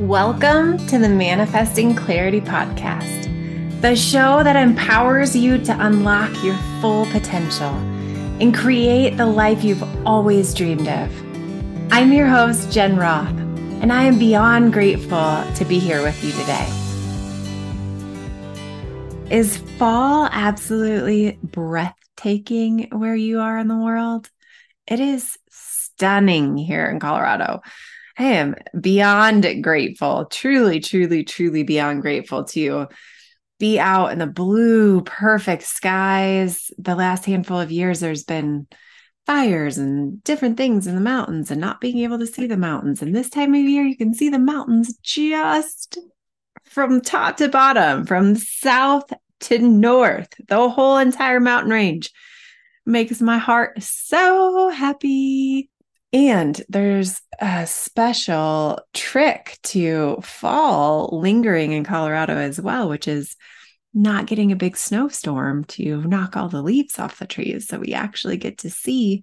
[0.00, 7.04] Welcome to the Manifesting Clarity Podcast, the show that empowers you to unlock your full
[7.04, 7.68] potential
[8.40, 11.12] and create the life you've always dreamed of.
[11.92, 16.32] I'm your host, Jen Roth, and I am beyond grateful to be here with you
[16.32, 16.66] today.
[19.30, 24.30] Is fall absolutely breathtaking where you are in the world?
[24.86, 27.60] It is stunning here in Colorado.
[28.18, 32.88] I am beyond grateful, truly, truly, truly beyond grateful to
[33.58, 36.70] be out in the blue, perfect skies.
[36.78, 38.66] The last handful of years, there's been
[39.26, 43.02] fires and different things in the mountains and not being able to see the mountains.
[43.02, 45.98] And this time of year, you can see the mountains just
[46.64, 52.12] from top to bottom, from south to north, the whole entire mountain range
[52.86, 55.70] makes my heart so happy.
[56.12, 63.36] And there's a special trick to fall lingering in Colorado as well, which is
[63.94, 67.68] not getting a big snowstorm to knock all the leaves off the trees.
[67.68, 69.22] So we actually get to see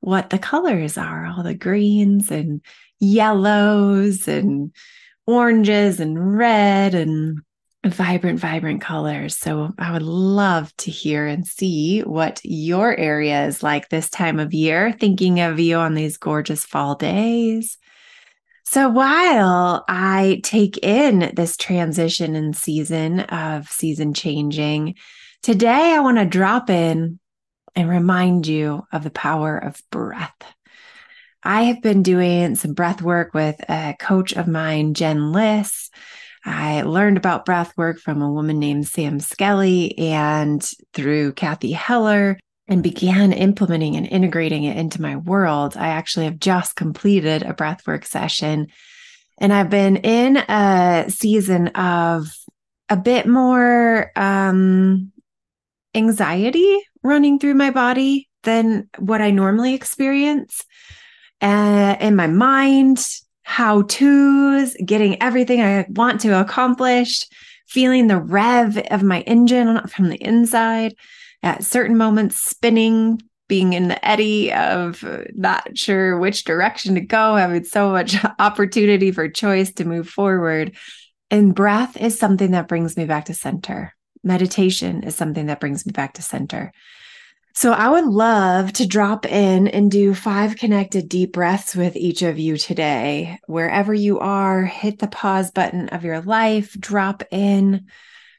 [0.00, 2.62] what the colors are all the greens and
[2.98, 4.74] yellows and
[5.26, 7.40] oranges and red and
[7.84, 9.36] vibrant, vibrant colors.
[9.36, 14.38] So I would love to hear and see what your area is like this time
[14.38, 17.78] of year, thinking of you on these gorgeous fall days.
[18.64, 24.96] So while I take in this transition and season of season changing,
[25.42, 27.18] today I want to drop in
[27.74, 30.42] and remind you of the power of breath.
[31.42, 35.90] I have been doing some breath work with a coach of mine, Jen Liss.
[36.44, 42.38] I learned about breath work from a woman named Sam Skelly and through Cathy Heller
[42.68, 45.76] and began implementing and integrating it into my world.
[45.76, 48.68] I actually have just completed a breathwork session
[49.40, 52.30] and I've been in a season of
[52.90, 55.12] a bit more um,
[55.94, 60.64] anxiety running through my body than what I normally experience.
[61.40, 63.02] Uh, in my mind,
[63.50, 67.26] how to's, getting everything I want to accomplish,
[67.66, 70.94] feeling the rev of my engine from the inside,
[71.42, 77.00] at certain moments, spinning, being in the eddy of uh, not sure which direction to
[77.00, 80.76] go, having so much opportunity for choice to move forward.
[81.28, 83.96] And breath is something that brings me back to center.
[84.22, 86.70] Meditation is something that brings me back to center.
[87.52, 92.22] So I would love to drop in and do five connected deep breaths with each
[92.22, 93.38] of you today.
[93.46, 97.86] Wherever you are, hit the pause button of your life, drop in,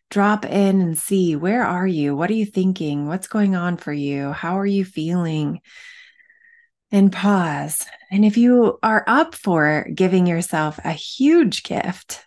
[0.09, 2.15] drop in and see where are you?
[2.15, 3.07] What are you thinking?
[3.07, 4.31] What's going on for you?
[4.31, 5.59] How are you feeling?
[6.89, 7.85] And pause.
[8.11, 12.25] And if you are up for giving yourself a huge gift,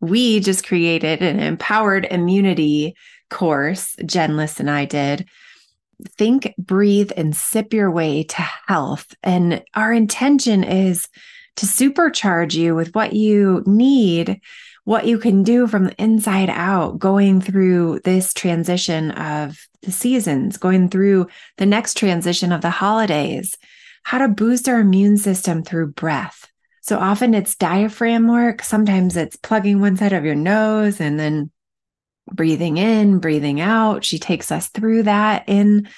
[0.00, 2.94] we just created an empowered immunity
[3.30, 5.26] course, Jen Liss and I did
[6.16, 9.14] think, breathe, and sip your way to health.
[9.22, 11.08] And our intention is
[11.56, 14.40] to supercharge you with what you need,
[14.84, 20.58] what you can do from the inside out, going through this transition of the seasons,
[20.58, 21.26] going through
[21.56, 23.56] the next transition of the holidays,
[24.02, 26.46] how to boost our immune system through breath.
[26.82, 28.62] So often it's diaphragm work.
[28.62, 31.50] Sometimes it's plugging one side of your nose and then
[32.32, 34.04] breathing in, breathing out.
[34.04, 35.88] She takes us through that in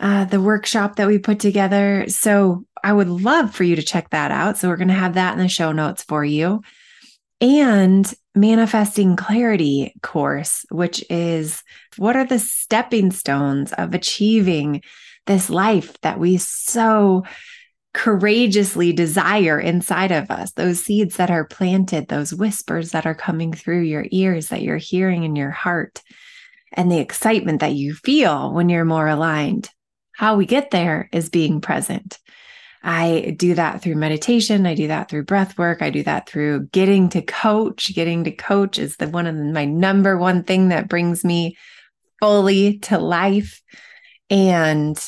[0.00, 2.04] uh, the workshop that we put together.
[2.08, 4.58] So I would love for you to check that out.
[4.58, 6.62] So we're going to have that in the show notes for you.
[7.40, 11.62] And manifesting clarity course, which is
[11.96, 14.82] what are the stepping stones of achieving
[15.26, 17.24] this life that we so
[17.96, 23.54] courageously desire inside of us, those seeds that are planted, those whispers that are coming
[23.54, 26.02] through your ears that you're hearing in your heart,
[26.74, 29.70] and the excitement that you feel when you're more aligned.
[30.12, 32.18] How we get there is being present.
[32.82, 34.66] I do that through meditation.
[34.66, 35.80] I do that through breath work.
[35.80, 37.94] I do that through getting to coach.
[37.94, 41.56] Getting to coach is the one of my number one thing that brings me
[42.20, 43.62] fully to life.
[44.28, 45.02] And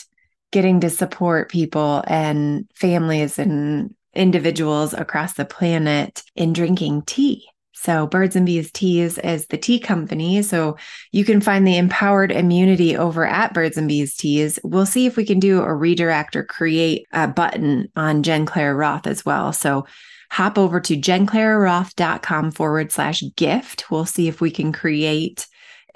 [0.51, 7.47] getting to support people and families and individuals across the planet in drinking tea.
[7.81, 10.43] So, Birds and Bees Teas is the tea company.
[10.43, 10.77] So,
[11.13, 14.59] you can find the empowered immunity over at Birds and Bees Teas.
[14.65, 18.75] We'll see if we can do a redirect or create a button on Jen Claire
[18.75, 19.53] Roth as well.
[19.53, 19.87] So,
[20.31, 23.91] hop over to jenclaireroth.com forward slash gift.
[23.93, 25.47] We'll see if we can create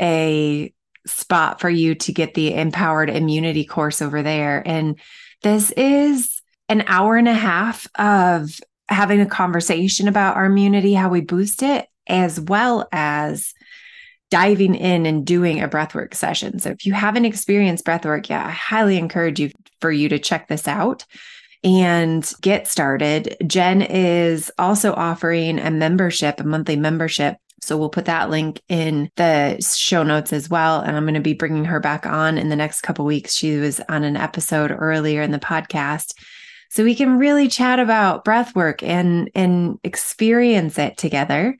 [0.00, 0.72] a
[1.06, 4.62] spot for you to get the empowered immunity course over there.
[4.66, 4.98] And
[5.42, 8.58] this is an hour and a half of
[8.88, 13.52] having a conversation about our immunity, how we boost it, as well as
[14.30, 16.58] diving in and doing a breathwork session.
[16.58, 19.50] So if you haven't experienced breathwork yet, I highly encourage you
[19.80, 21.04] for you to check this out
[21.64, 23.36] and get started.
[23.46, 27.36] Jen is also offering a membership, a monthly membership.
[27.62, 30.80] So we'll put that link in the show notes as well.
[30.80, 33.34] And I'm going to be bringing her back on in the next couple weeks.
[33.34, 36.12] She was on an episode earlier in the podcast.
[36.70, 41.56] So we can really chat about breath work and, and experience it together.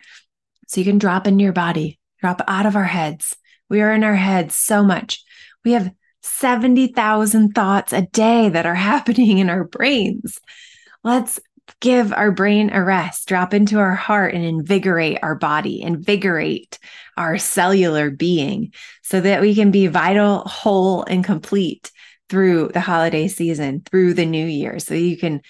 [0.66, 3.36] So you can drop into your body, drop out of our heads.
[3.68, 5.22] We are in our heads so much.
[5.64, 10.40] We have 70,000 thoughts a day that are happening in our brains.
[11.04, 11.38] Let's
[11.80, 16.78] give our brain a rest, drop into our heart and invigorate our body, invigorate
[17.16, 18.72] our cellular being
[19.02, 21.90] so that we can be vital, whole, and complete
[22.28, 24.78] through the holiday season, through the new year.
[24.78, 25.42] So you can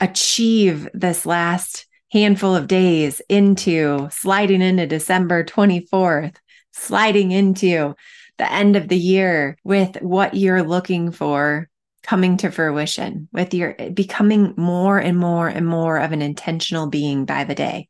[0.00, 6.36] achieve this last handful of days into sliding into December 24th,
[6.72, 7.94] sliding into
[8.38, 11.68] the end of the year with what you're looking for
[12.02, 17.24] coming to fruition with your becoming more and more and more of an intentional being
[17.24, 17.88] by the day.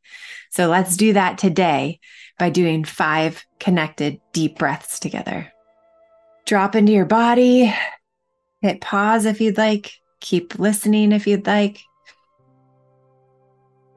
[0.51, 1.99] So let's do that today
[2.37, 5.51] by doing five connected deep breaths together.
[6.45, 7.73] Drop into your body,
[8.61, 11.79] hit pause if you'd like, keep listening if you'd like.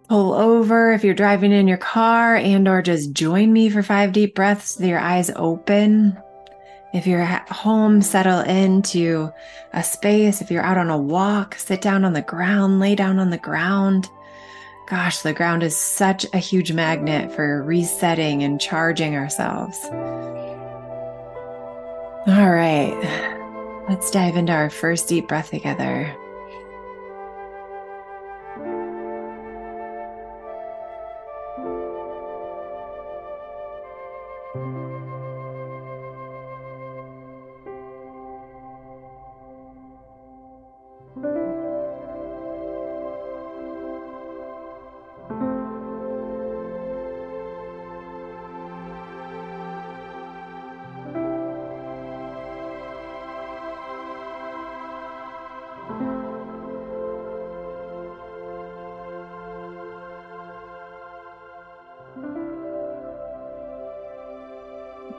[0.08, 4.12] Pull over if you're driving in your car and or just join me for five
[4.12, 6.16] deep breaths with your eyes open.
[6.94, 9.32] If you're at home, settle into
[9.72, 10.40] a space.
[10.40, 13.36] If you're out on a walk, sit down on the ground, lay down on the
[13.36, 14.08] ground.
[14.86, 19.76] Gosh, the ground is such a huge magnet for resetting and charging ourselves.
[22.26, 22.96] All right,
[23.88, 26.14] let's dive into our first deep breath together.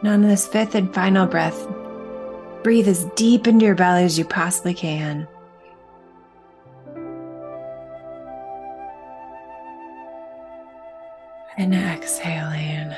[0.01, 1.67] And on this fifth and final breath,
[2.63, 5.27] breathe as deep into your belly as you possibly can.
[11.57, 12.93] And exhaling.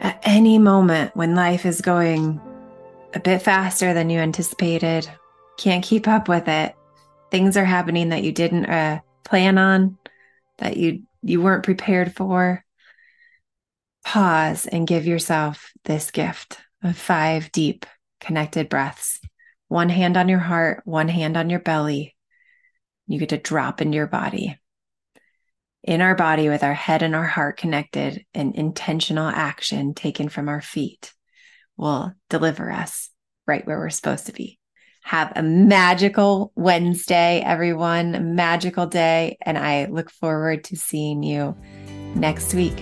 [0.00, 2.40] At any moment when life is going
[3.14, 5.08] a bit faster than you anticipated,
[5.56, 6.74] can't keep up with it,
[7.30, 9.98] things are happening that you didn't uh, plan on,
[10.58, 12.64] that you you weren't prepared for,
[14.04, 17.86] pause and give yourself this gift of five deep
[18.20, 19.20] connected breaths.
[19.68, 22.16] One hand on your heart, one hand on your belly.
[23.06, 24.58] You get to drop into your body.
[25.82, 30.48] In our body, with our head and our heart connected, an intentional action taken from
[30.48, 31.12] our feet
[31.76, 33.10] will deliver us
[33.46, 34.57] right where we're supposed to be.
[35.08, 38.14] Have a magical Wednesday, everyone.
[38.14, 39.38] A magical day.
[39.40, 41.56] And I look forward to seeing you
[42.14, 42.76] next week.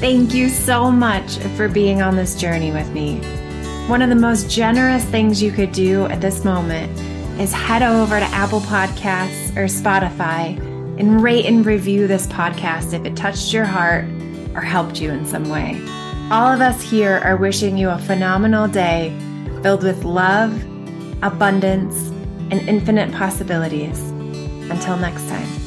[0.00, 3.20] Thank you so much for being on this journey with me.
[3.86, 6.90] One of the most generous things you could do at this moment
[7.40, 10.58] is head over to Apple Podcasts or Spotify
[10.98, 14.04] and rate and review this podcast if it touched your heart
[14.56, 15.80] or helped you in some way.
[16.32, 19.16] All of us here are wishing you a phenomenal day
[19.62, 20.52] filled with love,
[21.22, 22.08] abundance,
[22.50, 24.00] and infinite possibilities.
[24.70, 25.57] Until next time.